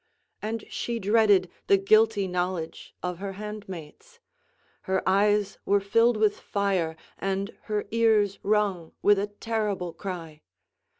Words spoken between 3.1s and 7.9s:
her handmaids; her eyes were filled with fire and her